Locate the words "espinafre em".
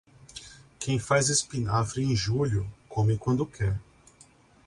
1.29-2.15